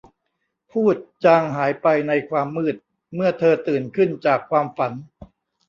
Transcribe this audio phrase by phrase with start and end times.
[0.71, 2.75] ภูติจางหายไปในความมืด
[3.13, 4.93] เมื่อเธอตื่นขึ้นจากความฝัน